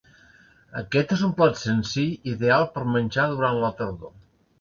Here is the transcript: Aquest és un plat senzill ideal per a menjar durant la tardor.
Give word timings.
Aquest 0.79 1.11
és 1.15 1.19
un 1.27 1.33
plat 1.41 1.59
senzill 1.63 2.31
ideal 2.31 2.65
per 2.79 2.87
a 2.87 2.95
menjar 2.95 3.27
durant 3.35 3.61
la 3.65 3.71
tardor. 3.83 4.13